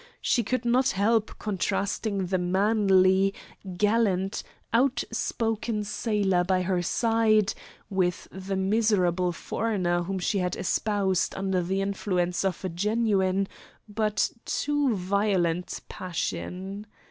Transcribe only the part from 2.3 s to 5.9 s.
manly, gallant, out spoken